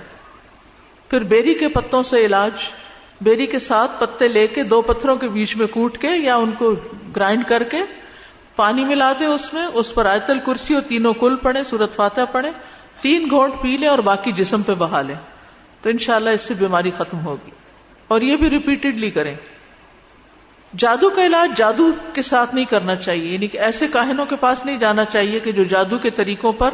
[1.10, 2.52] پھر بیری کے پتوں سے علاج۔
[3.22, 6.52] بیری کے ساتھ پتے لے کے دو پتھروں کے بیچ میں کوٹ کے یا ان
[6.52, 6.76] کو
[7.16, 7.78] گرائنڈ کر کے
[8.56, 12.22] پانی ملا دیں اس میں۔ اس پر آیت الکرسی اور تینوں کل پڑے سورت فاتح
[12.32, 12.52] پڑے
[13.02, 15.16] تین گھونٹ پی لیں اور باقی جسم پہ بہا لیں۔
[15.84, 17.52] تو انشاءاللہ اس سے بیماری ختم ہوگی
[18.08, 19.36] اور یہ بھی ریپیٹڈلی کریں۔
[20.78, 24.66] جادو کا علاج جادو کے ساتھ نہیں کرنا چاہیے یعنی کہ ایسے کاہنوں کے پاس
[24.66, 26.74] نہیں جانا چاہیے کہ جو جادو کے طریقوں پر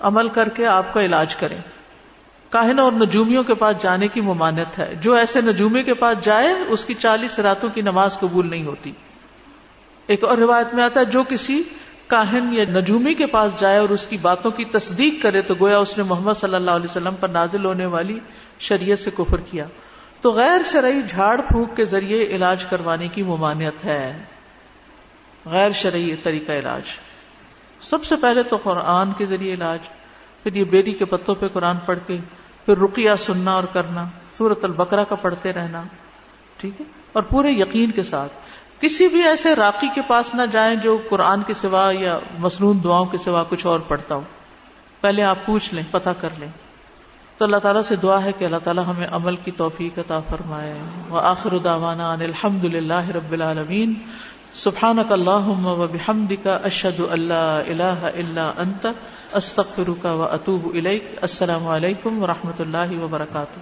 [0.00, 1.58] عمل کر کے آپ کا علاج کریں۔
[2.50, 6.48] کاہنوں اور نجومیوں کے پاس جانے کی ممانت ہے۔ جو ایسے نجومی کے پاس جائے،
[6.68, 8.92] اس کی چالیس راتوں کی نماز قبول نہیں ہوتی۔
[10.06, 11.62] ایک اور روایت میں آتا ہے، جو کسی
[12.10, 15.78] کاہن یا نجومی کے پاس جائے اور اس کی باتوں کی تصدیق کرے تو گویا
[15.78, 18.18] اس نے محمد صلی اللہ علیہ وسلم پر نازل ہونے والی
[18.58, 19.66] شریعت سے کفر کیا۔
[20.20, 24.22] تو غیر شرعی جھاڑ پھونک کے ذریعے علاج کروانے کی ممانعت ہے۔
[25.44, 26.82] غیر شرعی طریقہ علاج۔
[27.80, 29.78] سب سے پہلے تو قرآن کے ذریعے علاج،
[30.42, 32.16] پھر یہ بیری کے پتوں پہ قرآن پڑھ کے،
[32.66, 34.04] پھر رقیہ سننا اور کرنا
[34.38, 35.82] سورت البقرہ کا پڑھتے رہنا،
[36.56, 38.32] ٹھیک ہے؟ اور پورے یقین کے ساتھ۔
[38.80, 43.04] کسی بھی ایسے راقی کے پاس نہ جائیں جو قرآن کے سوا یا مصنون دعاؤں
[43.04, 44.20] کے سوا کچھ اور پڑھتا ہو۔
[45.00, 46.48] پہلے آپ پوچھ لیں، پتہ کر لیں۔
[47.38, 50.74] تو اللہ تعالیٰ سے دعا ہے کہ اللہ تعالیٰ ہمیں عمل کی توفیق عطا فرمائے۔
[51.10, 53.94] وآخر دعوانا ان الحمد للہ رب العالمین۔
[54.54, 58.86] سبحانک اللہم و بحمدک اشہد اللہ الہ الا انت،
[59.32, 63.60] استغفرک و اتوب الیک۔ السلام علیکم و رحمۃ اللہ وبرکاتہ۔